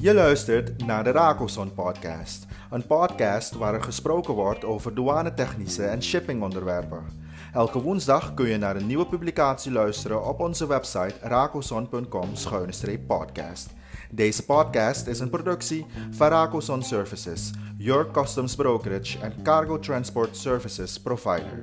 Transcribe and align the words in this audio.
Je 0.00 0.14
luistert 0.14 0.86
naar 0.86 1.04
de 1.04 1.10
Rakoson 1.10 1.74
podcast. 1.74 2.46
Een 2.70 2.86
podcast 2.86 3.52
waar 3.52 3.74
er 3.74 3.82
gesproken 3.82 4.34
wordt 4.34 4.64
over 4.64 4.94
douanetechnische 4.94 5.84
en 5.84 6.02
shippingonderwerpen. 6.02 7.04
Elke 7.52 7.82
woensdag 7.82 8.34
kun 8.34 8.48
je 8.48 8.58
naar 8.58 8.76
een 8.76 8.86
nieuwe 8.86 9.06
publicatie 9.06 9.72
luisteren 9.72 10.26
op 10.26 10.40
onze 10.40 10.66
website 10.66 11.14
rakoson.com-podcast. 11.20 13.70
Deze 14.10 14.44
podcast 14.44 15.06
is 15.06 15.20
een 15.20 15.30
productie 15.30 15.86
van 16.10 16.28
Rakoson 16.28 16.82
Services, 16.82 17.50
your 17.76 18.10
customs 18.10 18.54
brokerage 18.54 19.24
and 19.24 19.42
cargo 19.42 19.78
transport 19.78 20.36
services 20.36 21.00
provider. 21.00 21.62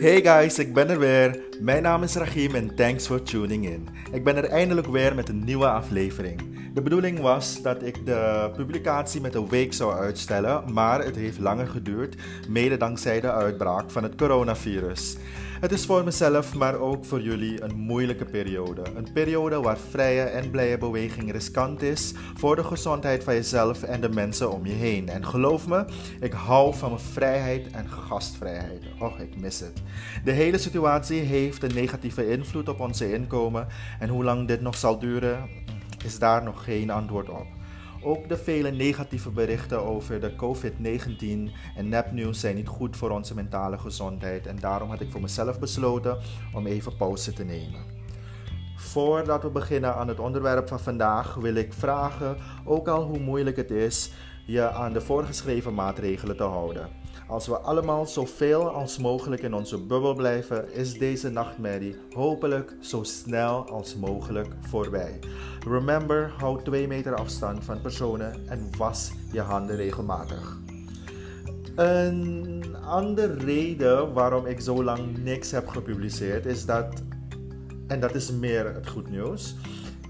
Hey 0.00 0.22
guys, 0.22 0.58
ik 0.58 0.74
ben 0.74 0.90
er 0.90 0.98
weer. 0.98 1.40
Mijn 1.60 1.82
naam 1.82 2.02
is 2.02 2.14
Rachim 2.14 2.54
en 2.54 2.74
thanks 2.74 3.06
for 3.06 3.22
tuning 3.22 3.66
in. 3.66 3.88
Ik 4.12 4.24
ben 4.24 4.36
er 4.36 4.44
eindelijk 4.44 4.86
weer 4.86 5.14
met 5.14 5.28
een 5.28 5.44
nieuwe 5.44 5.68
aflevering. 5.68 6.47
De 6.78 6.84
bedoeling 6.84 7.20
was 7.20 7.62
dat 7.62 7.82
ik 7.82 8.06
de 8.06 8.50
publicatie 8.56 9.20
met 9.20 9.34
een 9.34 9.48
week 9.48 9.72
zou 9.72 9.92
uitstellen, 9.92 10.72
maar 10.72 11.04
het 11.04 11.16
heeft 11.16 11.38
langer 11.38 11.66
geduurd, 11.66 12.16
mede 12.48 12.76
dankzij 12.76 13.20
de 13.20 13.32
uitbraak 13.32 13.90
van 13.90 14.02
het 14.02 14.14
coronavirus. 14.14 15.16
Het 15.60 15.72
is 15.72 15.86
voor 15.86 16.04
mezelf, 16.04 16.54
maar 16.54 16.74
ook 16.74 17.04
voor 17.04 17.20
jullie 17.20 17.62
een 17.62 17.76
moeilijke 17.76 18.24
periode. 18.24 18.82
Een 18.96 19.12
periode 19.12 19.60
waar 19.60 19.78
vrije 19.90 20.22
en 20.22 20.50
blije 20.50 20.78
beweging 20.78 21.32
riskant 21.32 21.82
is 21.82 22.14
voor 22.34 22.56
de 22.56 22.64
gezondheid 22.64 23.24
van 23.24 23.34
jezelf 23.34 23.82
en 23.82 24.00
de 24.00 24.10
mensen 24.10 24.52
om 24.52 24.66
je 24.66 24.74
heen. 24.74 25.08
En 25.08 25.26
geloof 25.26 25.66
me, 25.66 25.84
ik 26.20 26.32
hou 26.32 26.74
van 26.74 26.90
mijn 26.90 27.02
vrijheid 27.02 27.70
en 27.70 27.88
gastvrijheid. 27.88 28.82
Oh, 28.98 29.20
ik 29.20 29.36
mis 29.36 29.60
het. 29.60 29.82
De 30.24 30.32
hele 30.32 30.58
situatie 30.58 31.20
heeft 31.20 31.62
een 31.62 31.74
negatieve 31.74 32.30
invloed 32.30 32.68
op 32.68 32.80
onze 32.80 33.12
inkomen 33.12 33.66
en 33.98 34.08
hoe 34.08 34.24
lang 34.24 34.48
dit 34.48 34.60
nog 34.60 34.76
zal 34.76 34.98
duren, 34.98 35.48
is 36.04 36.18
daar 36.18 36.42
nog 36.42 36.64
geen 36.64 36.90
antwoord 36.90 37.28
op. 37.28 37.46
Ook 38.02 38.28
de 38.28 38.36
vele 38.36 38.70
negatieve 38.70 39.30
berichten 39.30 39.84
over 39.84 40.20
de 40.20 40.34
COVID-19 40.36 41.54
en 41.76 41.88
nepnieuws 41.88 42.40
zijn 42.40 42.54
niet 42.54 42.68
goed 42.68 42.96
voor 42.96 43.10
onze 43.10 43.34
mentale 43.34 43.78
gezondheid 43.78 44.46
en 44.46 44.58
daarom 44.58 44.90
had 44.90 45.00
ik 45.00 45.10
voor 45.10 45.20
mezelf 45.20 45.58
besloten 45.58 46.18
om 46.52 46.66
even 46.66 46.96
pauze 46.96 47.32
te 47.32 47.44
nemen. 47.44 47.96
Voordat 48.76 49.42
we 49.42 49.50
beginnen 49.50 49.94
aan 49.94 50.08
het 50.08 50.20
onderwerp 50.20 50.68
van 50.68 50.80
vandaag 50.80 51.34
wil 51.34 51.54
ik 51.54 51.72
vragen, 51.72 52.36
ook 52.64 52.88
al 52.88 53.02
hoe 53.02 53.18
moeilijk 53.18 53.56
het 53.56 53.70
is, 53.70 54.10
je 54.50 54.70
aan 54.70 54.92
de 54.92 55.00
voorgeschreven 55.00 55.74
maatregelen 55.74 56.36
te 56.36 56.42
houden. 56.42 56.88
Als 57.26 57.46
we 57.46 57.58
allemaal 57.58 58.06
zoveel 58.06 58.68
als 58.70 58.98
mogelijk 58.98 59.42
in 59.42 59.54
onze 59.54 59.78
bubbel 59.78 60.14
blijven, 60.14 60.72
is 60.72 60.98
deze 60.98 61.30
nachtmerrie 61.30 61.96
hopelijk 62.14 62.76
zo 62.80 63.02
snel 63.02 63.68
als 63.70 63.96
mogelijk 63.96 64.54
voorbij. 64.60 65.18
Remember, 65.66 66.32
hou 66.38 66.62
2 66.62 66.86
meter 66.86 67.14
afstand 67.14 67.64
van 67.64 67.80
personen 67.80 68.48
en 68.48 68.70
was 68.78 69.12
je 69.32 69.40
handen 69.40 69.76
regelmatig. 69.76 70.58
Een 71.74 72.76
andere 72.84 73.34
reden 73.34 74.12
waarom 74.12 74.46
ik 74.46 74.60
zo 74.60 74.84
lang 74.84 75.18
niks 75.24 75.50
heb 75.50 75.68
gepubliceerd 75.68 76.46
is 76.46 76.66
dat, 76.66 77.02
en 77.86 78.00
dat 78.00 78.14
is 78.14 78.32
meer 78.32 78.74
het 78.74 78.88
goed 78.88 79.10
nieuws, 79.10 79.54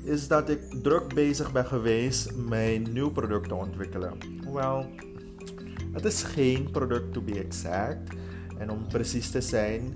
is 0.09 0.29
dat 0.29 0.49
ik 0.49 0.61
druk 0.83 1.15
bezig 1.15 1.53
ben 1.53 1.67
geweest 1.67 2.37
mijn 2.37 2.93
nieuw 2.93 3.11
product 3.11 3.49
te 3.49 3.55
ontwikkelen. 3.55 4.13
Wel, 4.53 4.87
het 5.93 6.05
is 6.05 6.23
geen 6.23 6.71
product 6.71 7.13
to 7.13 7.21
be 7.21 7.45
exact. 7.45 8.15
En 8.59 8.71
om 8.71 8.87
precies 8.87 9.31
te 9.31 9.41
zijn, 9.41 9.95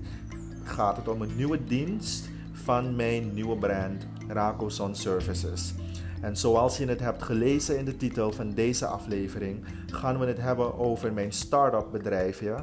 gaat 0.63 0.97
het 0.97 1.07
om 1.07 1.21
een 1.21 1.35
nieuwe 1.35 1.63
dienst 1.63 2.29
van 2.51 2.95
mijn 2.95 3.33
nieuwe 3.33 3.57
brand 3.57 4.07
Rakoson 4.27 4.95
Services. 4.95 5.73
En 6.23 6.37
zoals 6.37 6.77
je 6.77 6.85
het 6.85 6.99
hebt 6.99 7.23
gelezen 7.23 7.77
in 7.77 7.85
de 7.85 7.97
titel 7.97 8.31
van 8.31 8.49
deze 8.49 8.85
aflevering, 8.85 9.65
gaan 9.87 10.19
we 10.19 10.25
het 10.25 10.41
hebben 10.41 10.77
over 10.77 11.13
mijn 11.13 11.31
start-up 11.31 11.87
bedrijfje. 11.91 12.55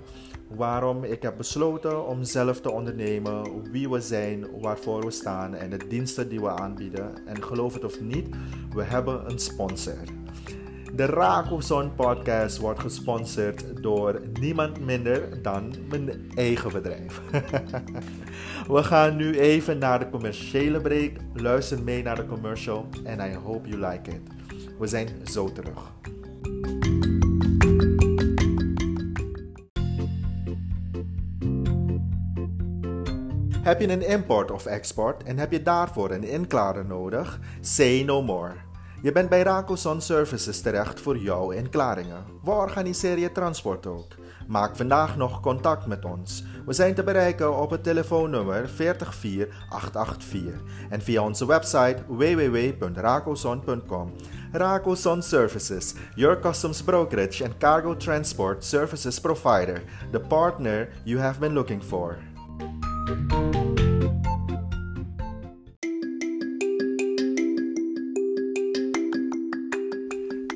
Waarom 0.49 1.05
ik 1.05 1.23
heb 1.23 1.37
besloten 1.37 2.07
om 2.07 2.25
zelf 2.25 2.61
te 2.61 2.71
ondernemen, 2.71 3.71
wie 3.71 3.91
we 3.91 4.01
zijn, 4.01 4.47
waarvoor 4.61 5.05
we 5.05 5.11
staan 5.11 5.55
en 5.55 5.71
de 5.71 5.87
diensten 5.89 6.29
die 6.29 6.41
we 6.41 6.49
aanbieden. 6.49 7.27
En 7.27 7.43
geloof 7.43 7.75
het 7.75 7.85
of 7.85 8.01
niet, 8.01 8.29
we 8.75 8.83
hebben 8.83 9.31
een 9.31 9.39
sponsor. 9.39 9.99
De 10.95 11.07
Rakoson 11.07 11.95
podcast 11.95 12.59
wordt 12.59 12.81
gesponsord 12.81 13.83
door 13.83 14.21
niemand 14.41 14.85
minder 14.85 15.43
dan 15.43 15.75
mijn 15.89 16.31
eigen 16.35 16.73
bedrijf. 16.73 17.21
We 18.75 18.83
gaan 18.83 19.17
nu 19.17 19.39
even 19.39 19.79
naar 19.79 19.99
de 19.99 20.11
commerciële 20.11 20.81
break. 20.81 21.13
Luister 21.35 21.83
mee 21.83 22.03
naar 22.03 22.17
de 22.17 22.27
commercial 22.27 22.89
en 23.05 23.31
I 23.31 23.35
hope 23.35 23.69
you 23.69 23.87
like 23.87 24.11
it. 24.11 24.21
We 24.79 24.87
zijn 24.87 25.09
zo 25.25 25.53
terug. 25.53 25.93
Heb 33.63 33.81
je 33.81 33.89
een 33.89 34.07
import 34.07 34.51
of 34.51 34.67
export 34.67 35.23
en 35.23 35.39
heb 35.39 35.53
je 35.53 35.63
daarvoor 35.63 36.11
een 36.11 36.25
inklader 36.25 36.87
nodig? 36.87 37.41
Say 37.61 38.03
no 38.03 38.23
more. 38.23 38.53
Je 39.03 39.13
bent 39.13 39.29
bij 39.29 39.43
Rakoson 39.43 40.01
Services 40.01 40.61
terecht 40.61 41.01
voor 41.01 41.19
jouw 41.19 41.51
inklaringen. 41.51 42.25
We 42.43 42.51
organiseren 42.51 43.21
je 43.21 43.33
transport 43.33 43.87
ook. 43.87 44.07
Maak 44.47 44.77
vandaag 44.77 45.17
nog 45.17 45.41
contact 45.41 45.87
met 45.87 46.05
ons. 46.05 46.45
We 46.67 46.73
zijn 46.73 46.95
te 46.95 47.03
bereiken 47.03 47.61
op 47.61 47.71
het 47.71 47.83
telefoonnummer 47.83 48.69
44884 48.69 50.61
en 50.91 51.01
via 51.01 51.23
onze 51.23 51.47
website 51.47 51.97
www.rakoson.com. 52.09 54.13
Rakoson 54.53 55.23
Services, 55.23 55.95
your 56.15 56.41
customs 56.41 56.83
brokerage 56.83 57.45
and 57.45 57.59
cargo 57.59 57.97
transport 57.97 58.65
services 58.65 59.21
provider, 59.21 59.83
the 60.13 60.21
partner 60.21 60.89
you 61.05 61.21
have 61.21 61.39
been 61.39 61.53
looking 61.53 61.83
for. 61.83 62.19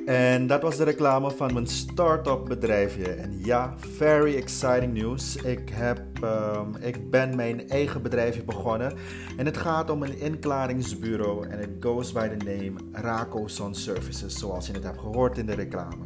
En 0.05 0.47
dat 0.47 0.63
was 0.63 0.77
de 0.77 0.85
reclame 0.85 1.31
van 1.31 1.53
mijn 1.53 1.67
start-up 1.67 2.45
bedrijfje. 2.49 3.13
En 3.13 3.39
ja, 3.45 3.75
very 3.79 4.37
exciting 4.37 4.93
news. 4.93 5.37
Ik, 5.37 5.69
heb, 5.73 6.01
um, 6.23 6.77
ik 6.81 7.11
ben 7.11 7.37
mijn 7.37 7.69
eigen 7.69 8.03
bedrijfje 8.03 8.43
begonnen. 8.43 8.93
En 9.37 9.47
het 9.47 9.57
gaat 9.57 9.91
om 9.91 10.03
een 10.03 10.19
inklaringsbureau. 10.19 11.49
En 11.49 11.59
het 11.59 11.71
goes 11.81 12.13
by 12.13 12.29
the 12.29 12.45
name 12.45 12.73
Rakoson 12.93 13.75
Services, 13.75 14.39
zoals 14.39 14.67
je 14.67 14.73
het 14.73 14.83
hebt 14.83 15.01
gehoord 15.01 15.39
in 15.39 15.47
de 15.47 15.55
reclame. 15.55 16.05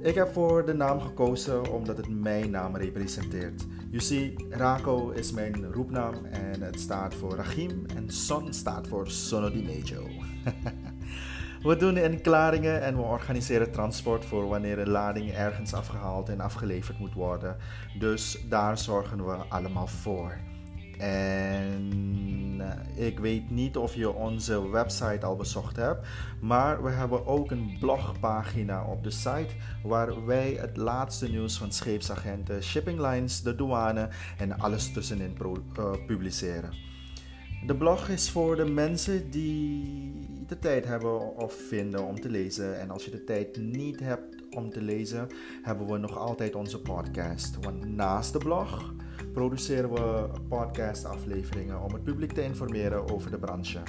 Ik 0.00 0.14
heb 0.14 0.32
voor 0.32 0.66
de 0.66 0.74
naam 0.74 1.00
gekozen 1.00 1.72
omdat 1.72 1.96
het 1.96 2.08
mijn 2.08 2.50
naam 2.50 2.76
representeert. 2.76 3.64
You 3.90 4.02
see, 4.02 4.34
Rako 4.50 5.10
is 5.10 5.32
mijn 5.32 5.72
roepnaam 5.72 6.14
en 6.24 6.62
het 6.62 6.80
staat 6.80 7.14
voor 7.14 7.34
Rachim 7.34 7.84
en 7.96 8.10
Son 8.10 8.52
staat 8.52 8.88
voor 8.88 9.10
Sonodinejo. 9.10 10.06
We 11.66 11.76
doen 11.76 11.96
inklaringen 11.96 12.82
en 12.82 12.96
we 12.96 13.02
organiseren 13.02 13.70
transport 13.70 14.24
voor 14.24 14.48
wanneer 14.48 14.78
een 14.78 14.88
lading 14.88 15.32
ergens 15.32 15.74
afgehaald 15.74 16.28
en 16.28 16.40
afgeleverd 16.40 16.98
moet 16.98 17.14
worden. 17.14 17.56
Dus 17.98 18.38
daar 18.48 18.78
zorgen 18.78 19.26
we 19.26 19.32
allemaal 19.32 19.86
voor. 19.86 20.36
En 20.98 22.56
eh, 22.58 23.06
ik 23.06 23.18
weet 23.18 23.50
niet 23.50 23.76
of 23.76 23.94
je 23.94 24.12
onze 24.12 24.70
website 24.70 25.26
al 25.26 25.36
bezocht 25.36 25.76
hebt, 25.76 26.06
maar 26.40 26.82
we 26.82 26.90
hebben 26.90 27.26
ook 27.26 27.50
een 27.50 27.76
blogpagina 27.80 28.84
op 28.84 29.04
de 29.04 29.10
site 29.10 29.54
waar 29.82 30.26
wij 30.26 30.56
het 30.60 30.76
laatste 30.76 31.28
nieuws 31.28 31.58
van 31.58 31.72
scheepsagenten, 31.72 32.62
shipping 32.62 33.00
lines, 33.00 33.42
de 33.42 33.54
douane 33.54 34.08
en 34.38 34.58
alles 34.58 34.92
tussenin 34.92 35.36
uh, 35.42 35.90
publiceren. 36.06 36.86
De 37.64 37.76
blog 37.76 38.08
is 38.08 38.30
voor 38.30 38.56
de 38.56 38.64
mensen 38.64 39.30
die 39.30 40.12
de 40.46 40.58
tijd 40.58 40.84
hebben 40.84 41.36
of 41.36 41.54
vinden 41.54 42.04
om 42.04 42.20
te 42.20 42.30
lezen. 42.30 42.80
En 42.80 42.90
als 42.90 43.04
je 43.04 43.10
de 43.10 43.24
tijd 43.24 43.56
niet 43.56 44.00
hebt 44.00 44.34
om 44.50 44.70
te 44.70 44.82
lezen, 44.82 45.28
hebben 45.62 45.86
we 45.86 45.98
nog 45.98 46.18
altijd 46.18 46.54
onze 46.54 46.80
podcast. 46.80 47.58
Want 47.60 47.84
naast 47.84 48.32
de 48.32 48.38
blog 48.38 48.94
produceren 49.32 49.92
we 49.92 50.28
podcast-afleveringen 50.48 51.82
om 51.82 51.92
het 51.92 52.04
publiek 52.04 52.32
te 52.32 52.42
informeren 52.42 53.10
over 53.10 53.30
de 53.30 53.38
branche. 53.38 53.80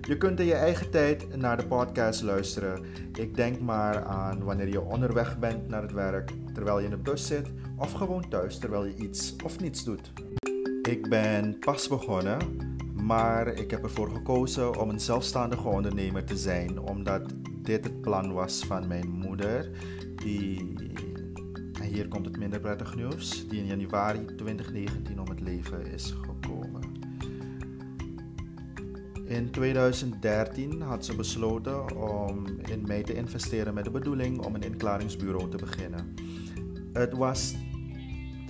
Je 0.00 0.16
kunt 0.16 0.40
in 0.40 0.46
je 0.46 0.54
eigen 0.54 0.90
tijd 0.90 1.36
naar 1.36 1.56
de 1.56 1.66
podcast 1.66 2.22
luisteren. 2.22 2.84
Ik 3.14 3.34
denk 3.34 3.60
maar 3.60 4.04
aan 4.04 4.44
wanneer 4.44 4.68
je 4.68 4.80
onderweg 4.80 5.38
bent 5.38 5.68
naar 5.68 5.82
het 5.82 5.92
werk, 5.92 6.32
terwijl 6.54 6.78
je 6.78 6.84
in 6.84 6.90
de 6.90 6.96
bus 6.96 7.26
zit, 7.26 7.50
of 7.76 7.92
gewoon 7.92 8.28
thuis 8.28 8.58
terwijl 8.58 8.84
je 8.84 8.94
iets 8.96 9.36
of 9.44 9.60
niets 9.60 9.84
doet. 9.84 10.12
Ik 10.82 11.08
ben 11.08 11.58
pas 11.58 11.88
begonnen 11.88 12.38
maar 13.06 13.46
ik 13.46 13.70
heb 13.70 13.82
ervoor 13.82 14.10
gekozen 14.10 14.80
om 14.80 14.88
een 14.88 15.00
zelfstandige 15.00 15.68
ondernemer 15.68 16.24
te 16.24 16.36
zijn, 16.36 16.78
omdat 16.78 17.22
dit 17.62 17.84
het 17.84 18.00
plan 18.00 18.32
was 18.32 18.64
van 18.64 18.86
mijn 18.86 19.08
moeder, 19.08 19.70
die 20.16 20.74
hier 21.82 22.08
komt 22.08 22.26
het 22.26 22.38
minder 22.38 22.60
prettig 22.60 22.96
nieuws, 22.96 23.48
die 23.48 23.58
in 23.58 23.66
januari 23.66 24.24
2019 24.24 25.20
om 25.20 25.28
het 25.28 25.40
leven 25.40 25.86
is 25.86 26.10
gekomen. 26.10 26.82
In 29.24 29.50
2013 29.50 30.80
had 30.80 31.04
ze 31.04 31.16
besloten 31.16 31.96
om 31.96 32.46
in 32.46 32.82
mij 32.86 33.02
te 33.02 33.14
investeren 33.14 33.74
met 33.74 33.84
de 33.84 33.90
bedoeling 33.90 34.44
om 34.44 34.54
een 34.54 34.62
inklaringsbureau 34.62 35.50
te 35.50 35.56
beginnen. 35.56 36.14
Het, 36.92 37.12
was, 37.12 37.54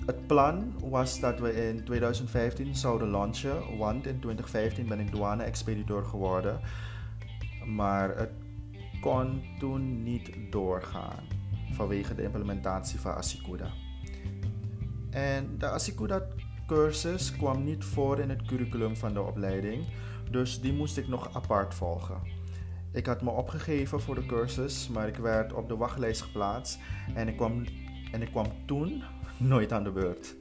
het 0.07 0.27
plan 0.27 0.75
was 0.91 1.21
dat 1.21 1.41
we 1.41 1.69
in 1.69 1.85
2015 1.85 2.75
zouden 2.75 3.11
launchen, 3.11 3.77
want 3.77 4.07
in 4.07 4.21
2015 4.21 4.87
ben 4.87 5.01
ik 5.01 5.11
douane-expediteur 5.11 6.05
geworden. 6.05 6.61
Maar 7.65 8.17
het 8.17 8.31
kon 9.01 9.43
toen 9.59 10.03
niet 10.03 10.31
doorgaan 10.51 11.25
vanwege 11.73 12.15
de 12.15 12.23
implementatie 12.23 13.01
van 13.01 13.15
Asikuda. 13.15 13.71
En 15.11 15.59
de 15.59 15.69
Asikuda 15.69 16.23
cursus 16.67 17.37
kwam 17.37 17.65
niet 17.65 17.85
voor 17.85 18.19
in 18.19 18.29
het 18.29 18.43
curriculum 18.43 18.97
van 18.97 19.13
de 19.13 19.23
opleiding, 19.23 19.85
dus 20.31 20.61
die 20.61 20.73
moest 20.73 20.97
ik 20.97 21.09
nog 21.09 21.35
apart 21.35 21.75
volgen. 21.75 22.21
Ik 22.93 23.07
had 23.07 23.23
me 23.23 23.31
opgegeven 23.31 24.01
voor 24.01 24.15
de 24.15 24.27
cursus, 24.27 24.89
maar 24.89 25.09
ik 25.09 25.17
werd 25.17 25.53
op 25.53 25.69
de 25.69 25.77
wachtlijst 25.77 26.23
geplaatst 26.23 26.79
en 27.15 27.29
ik 27.29 27.37
kwam, 27.37 27.65
en 28.13 28.23
ik 28.23 28.31
kwam 28.31 28.47
toen 28.67 29.03
nooit 29.39 29.73
aan 29.73 29.85
de 29.85 29.91
beurt. 29.91 30.37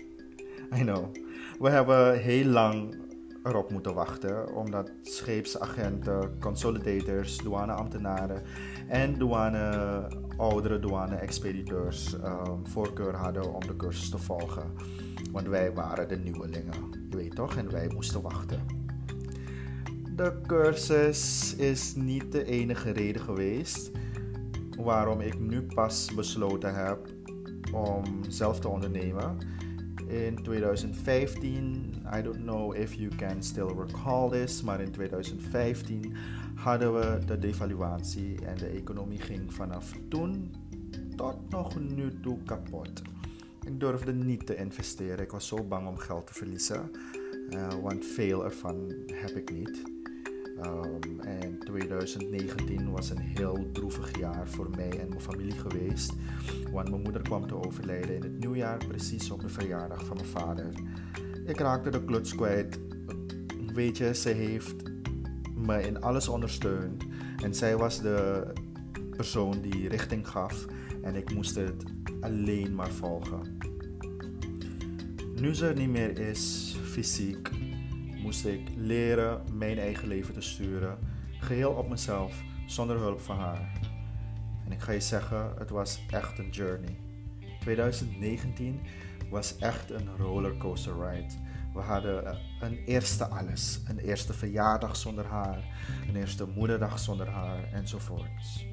I 0.74 0.82
know. 0.82 1.16
We 1.60 1.70
hebben 1.70 2.20
heel 2.20 2.46
lang 2.46 2.96
erop 3.44 3.72
moeten 3.72 3.94
wachten, 3.94 4.56
omdat 4.56 4.92
scheepsagenten, 5.02 6.40
consolidators, 6.40 7.38
douaneambtenaren 7.38 8.42
en 8.88 9.18
douane, 9.18 10.08
oudere 10.38 10.80
douane-expediteurs 10.80 12.14
um, 12.14 12.68
voorkeur 12.68 13.16
hadden 13.16 13.54
om 13.54 13.60
de 13.68 13.76
cursus 13.76 14.10
te 14.10 14.18
volgen. 14.18 14.72
Want 15.32 15.48
wij 15.48 15.74
waren 15.74 16.08
de 16.08 16.18
nieuwelingen, 16.18 17.08
je 17.10 17.16
weet 17.16 17.36
toch, 17.36 17.56
en 17.56 17.72
wij 17.72 17.88
moesten 17.94 18.22
wachten. 18.22 18.60
De 20.16 20.42
cursus 20.48 21.56
is 21.56 21.96
niet 21.96 22.32
de 22.32 22.46
enige 22.46 22.92
reden 22.92 23.22
geweest 23.22 23.92
waarom 24.78 25.22
ik 25.22 25.40
nu 25.40 25.62
pas 25.62 26.14
besloten 26.16 26.76
heb 26.76 27.15
om 27.76 28.04
zelf 28.28 28.60
te 28.60 28.68
ondernemen 28.68 29.38
in 30.08 30.44
2015, 30.44 32.06
I 32.14 32.22
don't 32.22 32.44
know 32.44 32.76
if 32.76 32.94
you 32.94 33.10
can 33.16 33.44
still 33.44 33.74
recall 33.78 34.30
this, 34.30 34.62
maar 34.62 34.82
in 34.82 34.92
2015 34.92 36.14
hadden 36.56 36.94
we 36.94 37.26
de 37.26 37.40
devaluatie 37.40 38.46
en 38.46 38.58
de 38.58 38.68
economie 38.68 39.20
ging 39.20 39.54
vanaf 39.54 39.92
toen 40.10 40.54
tot 41.16 41.50
nog 41.50 41.80
nu 41.80 42.20
toe 42.22 42.38
kapot. 42.44 43.02
Ik 43.66 43.80
durfde 43.80 44.14
niet 44.14 44.46
te 44.46 44.56
investeren. 44.56 45.24
Ik 45.24 45.32
was 45.32 45.48
zo 45.48 45.64
bang 45.64 45.88
om 45.88 45.98
geld 45.98 46.28
te 46.28 46.34
verliezen, 46.34 46.92
uh, 47.50 47.68
want 47.82 48.06
veel 48.06 48.44
ervan 48.44 48.94
heb 49.14 49.36
ik 49.36 49.52
niet. 49.52 49.95
Um, 50.64 51.20
en 51.20 51.60
2019 51.60 52.92
was 52.92 53.10
een 53.10 53.20
heel 53.20 53.70
droevig 53.72 54.20
jaar 54.20 54.50
voor 54.50 54.70
mij 54.70 55.00
en 55.00 55.10
mijn 55.10 55.22
familie 55.22 55.60
geweest. 55.60 56.14
Want 56.72 56.90
mijn 56.90 57.02
moeder 57.02 57.22
kwam 57.22 57.48
te 57.48 57.56
overlijden 57.56 58.16
in 58.16 58.22
het 58.22 58.40
nieuwjaar, 58.40 58.78
precies 58.88 59.32
op 59.32 59.42
de 59.42 59.50
verjaardag 59.50 60.06
van 60.06 60.16
mijn 60.16 60.28
vader. 60.28 60.74
Ik 61.46 61.60
raakte 61.60 61.90
de 61.90 62.04
kluts 62.04 62.36
kwijt. 62.36 62.80
Weet 63.74 63.98
je, 63.98 64.14
ze 64.14 64.30
heeft 64.30 64.76
me 65.56 65.82
in 65.82 66.02
alles 66.02 66.28
ondersteund. 66.28 67.04
En 67.44 67.56
zij 67.56 67.78
was 67.78 68.02
de 68.02 68.48
persoon 69.16 69.62
die 69.62 69.90
richting 69.90 70.28
gaf. 70.28 70.66
En 71.02 71.16
ik 71.16 71.34
moest 71.34 71.56
het 71.56 71.84
alleen 72.20 72.76
maar 72.76 72.92
volgen. 72.92 73.58
Nu 75.36 75.54
ze 75.54 75.68
er 75.68 75.76
niet 75.76 75.90
meer 75.90 76.20
is, 76.20 76.76
fysiek, 76.84 77.50
moest 78.26 78.46
ik 78.46 78.70
leren 78.76 79.42
mijn 79.54 79.78
eigen 79.78 80.08
leven 80.08 80.34
te 80.34 80.42
sturen, 80.42 80.98
geheel 81.40 81.72
op 81.72 81.90
mezelf, 81.90 82.44
zonder 82.66 82.98
hulp 82.98 83.22
van 83.22 83.40
haar. 83.40 83.80
En 84.66 84.72
ik 84.72 84.80
ga 84.80 84.92
je 84.92 85.00
zeggen, 85.00 85.54
het 85.58 85.70
was 85.70 86.06
echt 86.10 86.40
een 86.40 86.50
journey. 86.50 86.98
2019 87.60 88.82
was 89.30 89.58
echt 89.58 89.92
een 89.92 90.18
rollercoaster 90.18 90.94
ride. 90.94 91.34
We 91.74 91.80
hadden 91.80 92.38
een 92.60 92.78
eerste 92.86 93.28
alles, 93.28 93.82
een 93.88 94.00
eerste 94.00 94.34
verjaardag 94.34 94.96
zonder 94.96 95.26
haar, 95.26 95.64
een 96.08 96.16
eerste 96.16 96.46
moederdag 96.56 97.00
zonder 97.00 97.28
haar 97.28 97.64
enzovoorts. 97.74 98.66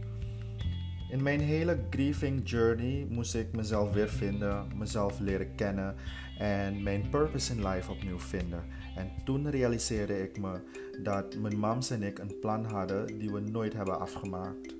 In 1.12 1.22
mijn 1.22 1.40
hele 1.40 1.78
grieving 1.90 2.48
journey 2.48 3.06
moest 3.10 3.34
ik 3.34 3.56
mezelf 3.56 3.92
weer 3.92 4.08
vinden, 4.08 4.66
mezelf 4.76 5.18
leren 5.18 5.54
kennen 5.54 5.94
en 6.38 6.82
mijn 6.82 7.08
purpose 7.10 7.52
in 7.52 7.68
life 7.68 7.90
opnieuw 7.90 8.18
vinden. 8.18 8.64
En 8.96 9.10
toen 9.24 9.50
realiseerde 9.50 10.22
ik 10.22 10.40
me 10.40 10.60
dat 11.02 11.38
mijn 11.38 11.58
mams 11.58 11.90
en 11.90 12.02
ik 12.02 12.18
een 12.18 12.38
plan 12.40 12.64
hadden 12.64 13.18
die 13.18 13.30
we 13.30 13.40
nooit 13.40 13.72
hebben 13.72 14.00
afgemaakt. 14.00 14.74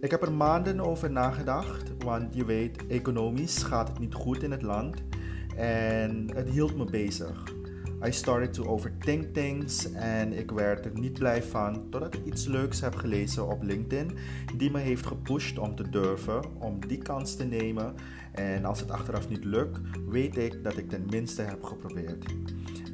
Ik 0.00 0.10
heb 0.10 0.22
er 0.22 0.32
maanden 0.32 0.80
over 0.80 1.10
nagedacht, 1.10 1.96
want 1.98 2.34
je 2.34 2.44
weet, 2.44 2.86
economisch 2.86 3.62
gaat 3.62 3.88
het 3.88 3.98
niet 3.98 4.14
goed 4.14 4.42
in 4.42 4.50
het 4.50 4.62
land 4.62 5.02
en 5.56 6.30
het 6.34 6.48
hield 6.48 6.76
me 6.76 6.84
bezig. 6.84 7.56
I 8.06 8.12
started 8.12 8.52
to 8.52 8.64
overthink 8.64 9.34
things 9.34 9.92
en 9.92 10.32
ik 10.32 10.50
werd 10.50 10.84
er 10.84 10.90
niet 10.94 11.18
blij 11.18 11.42
van 11.42 11.90
totdat 11.90 12.14
ik 12.14 12.24
iets 12.24 12.46
leuks 12.46 12.80
heb 12.80 12.94
gelezen 12.94 13.48
op 13.48 13.62
LinkedIn 13.62 14.10
die 14.56 14.70
me 14.70 14.78
heeft 14.78 15.06
gepusht 15.06 15.58
om 15.58 15.74
te 15.74 15.88
durven, 15.90 16.60
om 16.60 16.86
die 16.86 16.98
kans 16.98 17.36
te 17.36 17.44
nemen. 17.44 17.94
En 18.32 18.64
als 18.64 18.80
het 18.80 18.90
achteraf 18.90 19.28
niet 19.28 19.44
lukt, 19.44 19.78
weet 20.08 20.36
ik 20.36 20.64
dat 20.64 20.76
ik 20.76 20.88
ten 20.88 21.06
minste 21.10 21.42
heb 21.42 21.64
geprobeerd. 21.64 22.24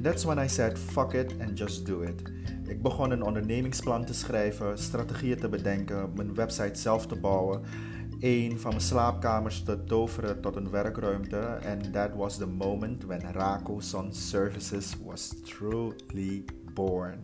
That's 0.01 0.23
when 0.23 0.45
I 0.45 0.47
said 0.47 0.79
fuck 0.79 1.11
it 1.11 1.35
and 1.39 1.57
just 1.57 1.85
do 1.85 2.01
it. 2.01 2.21
Ik 2.67 2.81
begon 2.81 3.11
een 3.11 3.23
ondernemingsplan 3.23 4.05
te 4.05 4.13
schrijven, 4.13 4.77
strategieën 4.77 5.39
te 5.39 5.49
bedenken, 5.49 6.11
mijn 6.15 6.33
website 6.33 6.79
zelf 6.79 7.07
te 7.07 7.15
bouwen 7.15 7.61
een 8.19 8.59
van 8.59 8.69
mijn 8.69 8.81
slaapkamers 8.81 9.63
te 9.63 9.83
toveren 9.83 10.41
tot 10.41 10.55
een 10.55 10.69
werkruimte. 10.69 11.59
And 11.65 11.93
that 11.93 12.15
was 12.15 12.37
the 12.37 12.47
moment 12.47 13.05
when 13.05 13.21
Rako 13.33 13.79
Sun 13.79 14.13
Services 14.13 14.95
was 15.03 15.33
truly 15.43 16.45
born. 16.73 17.23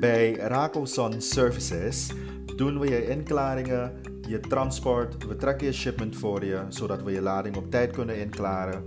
Bij 0.00 0.32
Rako 0.32 0.84
Sun 0.84 1.20
Services 1.20 2.12
doen 2.56 2.78
we 2.78 2.88
je 2.88 3.08
inklaringen, 3.08 3.92
je 4.28 4.40
transport, 4.40 5.26
we 5.26 5.36
trekken 5.36 5.66
je 5.66 5.72
shipment 5.72 6.16
voor 6.16 6.44
je, 6.44 6.64
zodat 6.68 7.02
we 7.02 7.12
je 7.12 7.22
lading 7.22 7.56
op 7.56 7.70
tijd 7.70 7.90
kunnen 7.90 8.18
inklaren. 8.18 8.84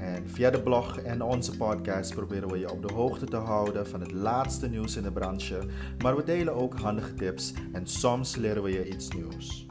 En 0.00 0.28
via 0.28 0.50
de 0.50 0.62
blog 0.62 0.98
en 0.98 1.22
onze 1.22 1.56
podcast 1.56 2.14
proberen 2.14 2.48
we 2.48 2.58
je 2.58 2.70
op 2.70 2.88
de 2.88 2.94
hoogte 2.94 3.26
te 3.26 3.36
houden 3.36 3.86
van 3.86 4.00
het 4.00 4.12
laatste 4.12 4.68
nieuws 4.68 4.96
in 4.96 5.02
de 5.02 5.12
branche. 5.12 5.60
Maar 6.02 6.16
we 6.16 6.24
delen 6.24 6.54
ook 6.54 6.78
handige 6.78 7.14
tips 7.14 7.52
en 7.72 7.86
soms 7.86 8.36
leren 8.36 8.62
we 8.62 8.72
je 8.72 8.88
iets 8.88 9.08
nieuws. 9.08 9.66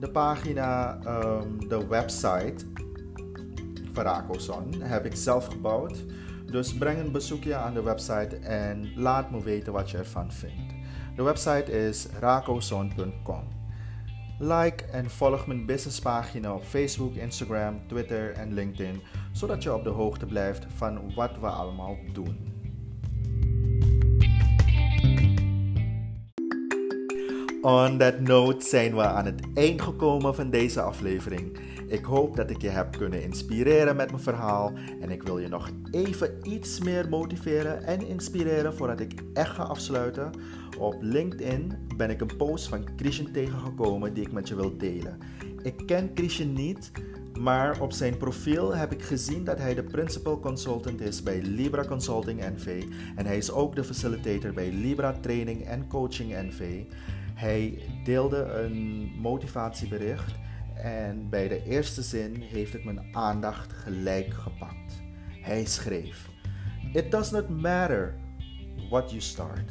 De 0.00 0.10
pagina, 0.10 0.98
um, 1.06 1.68
de 1.68 1.86
website 1.86 2.54
van 3.92 4.04
Rakoson 4.04 4.74
heb 4.80 5.04
ik 5.04 5.16
zelf 5.16 5.46
gebouwd. 5.46 6.04
Dus 6.46 6.74
breng 6.74 6.98
een 6.98 7.12
bezoekje 7.12 7.54
aan 7.54 7.74
de 7.74 7.82
website 7.82 8.36
en 8.36 8.92
laat 8.96 9.30
me 9.30 9.42
weten 9.42 9.72
wat 9.72 9.90
je 9.90 9.98
ervan 9.98 10.32
vindt. 10.32 10.74
De 11.16 11.22
website 11.22 11.86
is 11.86 12.06
rakozon.com. 12.20 13.53
Like 14.38 14.84
en 14.84 15.10
volg 15.10 15.46
mijn 15.46 15.66
businesspagina 15.66 16.54
op 16.54 16.64
Facebook, 16.64 17.14
Instagram, 17.14 17.80
Twitter 17.86 18.32
en 18.32 18.52
LinkedIn, 18.52 19.02
zodat 19.32 19.62
je 19.62 19.74
op 19.74 19.84
de 19.84 19.90
hoogte 19.90 20.26
blijft 20.26 20.66
van 20.76 21.14
wat 21.14 21.38
we 21.40 21.46
allemaal 21.46 21.96
doen. 22.12 22.53
On 27.64 27.98
that 27.98 28.20
note 28.20 28.66
zijn 28.66 28.94
we 28.94 29.02
aan 29.02 29.24
het 29.24 29.40
eind 29.54 29.82
gekomen 29.82 30.34
van 30.34 30.50
deze 30.50 30.80
aflevering. 30.80 31.58
Ik 31.86 32.04
hoop 32.04 32.36
dat 32.36 32.50
ik 32.50 32.62
je 32.62 32.68
heb 32.68 32.96
kunnen 32.96 33.22
inspireren 33.22 33.96
met 33.96 34.10
mijn 34.10 34.22
verhaal 34.22 34.72
en 35.00 35.10
ik 35.10 35.22
wil 35.22 35.38
je 35.38 35.48
nog 35.48 35.70
even 35.90 36.38
iets 36.42 36.80
meer 36.80 37.08
motiveren 37.08 37.82
en 37.82 38.06
inspireren 38.06 38.74
voordat 38.74 39.00
ik 39.00 39.12
echt 39.32 39.50
ga 39.50 39.62
afsluiten. 39.62 40.30
Op 40.78 40.96
LinkedIn 41.00 41.72
ben 41.96 42.10
ik 42.10 42.20
een 42.20 42.36
post 42.36 42.68
van 42.68 42.88
Christian 42.96 43.32
tegengekomen 43.32 44.14
die 44.14 44.24
ik 44.24 44.32
met 44.32 44.48
je 44.48 44.54
wil 44.54 44.76
delen. 44.76 45.18
Ik 45.62 45.82
ken 45.86 46.10
Christian 46.14 46.52
niet, 46.52 46.90
maar 47.38 47.80
op 47.80 47.92
zijn 47.92 48.16
profiel 48.16 48.74
heb 48.74 48.92
ik 48.92 49.02
gezien 49.02 49.44
dat 49.44 49.58
hij 49.58 49.74
de 49.74 49.84
principal 49.84 50.40
consultant 50.40 51.00
is 51.00 51.22
bij 51.22 51.42
Libra 51.42 51.84
Consulting 51.84 52.40
NV 52.40 52.84
en 53.16 53.26
hij 53.26 53.36
is 53.36 53.52
ook 53.52 53.76
de 53.76 53.84
facilitator 53.84 54.52
bij 54.52 54.72
Libra 54.72 55.12
Training 55.20 55.66
en 55.66 55.88
Coaching 55.88 56.30
NV. 56.30 56.82
Hij 57.34 57.78
deelde 58.04 58.42
een 58.42 59.12
motivatiebericht 59.20 60.34
en 60.74 61.28
bij 61.28 61.48
de 61.48 61.62
eerste 61.64 62.02
zin 62.02 62.40
heeft 62.40 62.72
het 62.72 62.84
mijn 62.84 63.04
aandacht 63.12 63.72
gelijk 63.72 64.34
gepakt. 64.34 65.02
Hij 65.40 65.64
schreef: 65.64 66.28
It 66.92 67.10
does 67.10 67.30
not 67.30 67.48
matter 67.48 68.14
what 68.90 69.10
you 69.10 69.20
start. 69.20 69.70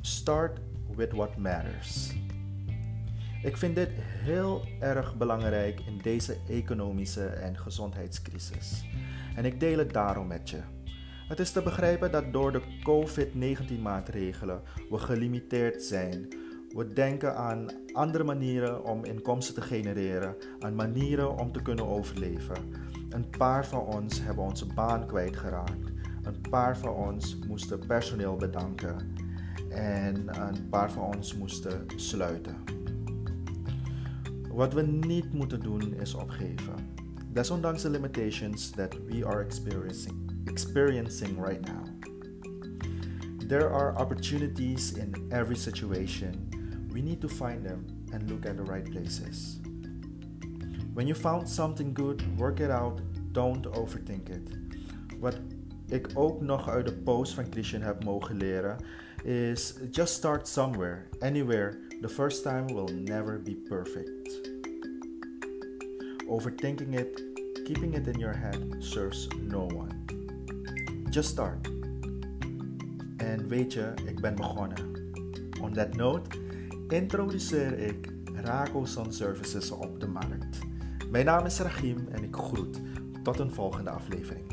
Start 0.00 0.58
with 0.96 1.12
what 1.12 1.36
matters. 1.36 2.14
Ik 3.42 3.56
vind 3.56 3.74
dit 3.74 3.90
heel 3.98 4.64
erg 4.80 5.16
belangrijk 5.16 5.80
in 5.80 5.98
deze 6.02 6.36
economische 6.48 7.26
en 7.26 7.58
gezondheidscrisis. 7.58 8.84
En 9.36 9.44
ik 9.44 9.60
deel 9.60 9.78
het 9.78 9.92
daarom 9.92 10.26
met 10.26 10.50
je. 10.50 10.60
Het 11.28 11.38
is 11.38 11.52
te 11.52 11.62
begrijpen 11.62 12.12
dat 12.12 12.32
door 12.32 12.52
de 12.52 12.62
COVID-19 12.82 13.80
maatregelen 13.82 14.62
we 14.90 14.98
gelimiteerd 14.98 15.82
zijn. 15.82 16.28
We 16.76 16.92
denken 16.92 17.36
aan 17.36 17.66
andere 17.92 18.24
manieren 18.24 18.84
om 18.84 19.04
inkomsten 19.04 19.54
te 19.54 19.60
genereren, 19.60 20.36
aan 20.58 20.74
manieren 20.74 21.38
om 21.38 21.52
te 21.52 21.62
kunnen 21.62 21.86
overleven. 21.86 22.56
Een 23.08 23.30
paar 23.38 23.66
van 23.66 23.80
ons 23.80 24.22
hebben 24.22 24.44
onze 24.44 24.66
baan 24.66 25.06
kwijtgeraakt. 25.06 25.92
Een 26.22 26.40
paar 26.50 26.78
van 26.78 26.94
ons 26.94 27.38
moesten 27.48 27.86
personeel 27.86 28.36
bedanken. 28.36 28.96
En 29.70 30.40
een 30.48 30.68
paar 30.68 30.92
van 30.92 31.02
ons 31.02 31.36
moesten 31.36 31.86
sluiten. 31.96 32.56
Wat 34.52 34.72
we 34.72 34.82
niet 34.82 35.32
moeten 35.32 35.60
doen 35.60 35.94
is 35.94 36.14
opgeven. 36.14 36.74
Desondanks 37.32 37.82
de 37.82 37.90
limitations 37.90 38.70
that 38.70 38.96
we 39.06 39.26
are 39.26 39.44
experiencing 39.44 40.30
experiencing 40.44 41.44
right 41.46 41.60
now. 41.66 41.84
There 43.48 43.70
are 43.70 43.94
opportunities 43.98 44.92
in 44.92 45.28
every 45.30 45.56
situation. 45.56 46.55
We 46.96 47.02
need 47.02 47.20
to 47.20 47.28
find 47.28 47.62
them 47.62 47.84
and 48.10 48.30
look 48.30 48.46
at 48.46 48.56
the 48.56 48.62
right 48.62 48.90
places. 48.90 49.58
When 50.94 51.06
you 51.06 51.14
found 51.14 51.46
something 51.46 51.92
good, 51.92 52.22
work 52.38 52.60
it 52.60 52.70
out. 52.70 53.02
Don't 53.32 53.66
overthink 53.66 54.30
it. 54.30 54.48
Wat 55.20 55.38
ik 55.88 56.08
ook 56.14 56.40
nog 56.40 56.68
uit 56.68 56.86
de 56.86 56.92
post 56.92 57.34
van 57.34 57.44
Christian 57.50 57.82
heb 57.82 58.04
mogen 58.04 58.36
leren 58.36 58.76
is 59.24 59.74
just 59.90 60.14
start 60.14 60.48
somewhere, 60.48 61.02
anywhere. 61.20 61.78
The 62.00 62.08
first 62.08 62.42
time 62.42 62.66
will 62.66 62.94
never 62.94 63.42
be 63.42 63.54
perfect. 63.68 64.50
Overthinking 66.28 66.98
it, 66.98 67.22
keeping 67.64 67.94
it 67.94 68.06
in 68.06 68.18
your 68.18 68.36
head 68.36 68.76
serves 68.78 69.28
no 69.40 69.66
one. 69.66 70.04
Just 71.10 71.28
start. 71.28 71.68
En 73.16 73.48
weet 73.48 73.72
je, 73.72 73.92
ik 74.06 74.20
ben 74.20 74.34
begonnen. 74.34 74.94
On 75.60 75.72
that 75.72 75.94
note, 75.94 76.44
introduceer 76.88 77.78
ik 77.78 78.14
Sun 78.82 79.12
Services 79.12 79.70
op 79.70 80.00
de 80.00 80.06
markt. 80.06 80.58
Mijn 81.10 81.24
naam 81.24 81.44
is 81.44 81.58
Rachim 81.58 82.08
en 82.10 82.24
ik 82.24 82.36
groet. 82.36 82.80
Tot 83.22 83.38
een 83.38 83.52
volgende 83.52 83.90
aflevering. 83.90 84.44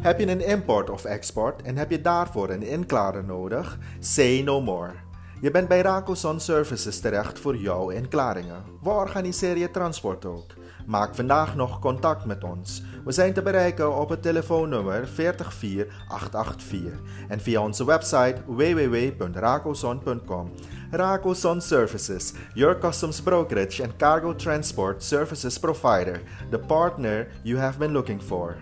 Heb 0.00 0.18
je 0.18 0.26
een 0.26 0.46
import 0.46 0.90
of 0.90 1.04
export 1.04 1.62
en 1.62 1.76
heb 1.76 1.90
je 1.90 2.00
daarvoor 2.00 2.50
een 2.50 2.62
inklader 2.62 3.24
nodig? 3.24 3.78
Say 3.98 4.42
no 4.42 4.60
more. 4.60 4.92
Je 5.40 5.50
bent 5.50 5.68
bij 5.68 6.04
Sun 6.12 6.40
Services 6.40 7.00
terecht 7.00 7.38
voor 7.38 7.56
jouw 7.56 7.90
inklaringen. 7.90 8.64
We 8.82 8.90
organiseren 8.90 9.58
je 9.58 9.70
transport 9.70 10.24
ook. 10.24 10.54
Maak 10.88 11.14
vandaag 11.14 11.56
nog 11.56 11.78
contact 11.78 12.24
met 12.24 12.44
ons. 12.44 12.82
We 13.04 13.12
zijn 13.12 13.32
te 13.32 13.42
bereiken 13.42 13.96
op 13.96 14.08
het 14.08 14.22
telefoonnummer 14.22 15.08
44884 15.08 16.92
en 17.28 17.40
via 17.40 17.62
onze 17.62 17.84
website 17.84 18.36
www.racoson.com. 18.46 20.50
Racoson 20.90 21.60
Services, 21.60 22.32
your 22.54 22.78
customs 22.78 23.20
brokerage 23.20 23.82
and 23.82 23.96
cargo 23.96 24.34
transport 24.34 25.02
services 25.02 25.58
provider, 25.58 26.20
the 26.50 26.58
partner 26.58 27.28
you 27.42 27.58
have 27.58 27.78
been 27.78 27.92
looking 27.92 28.22
for. 28.22 28.56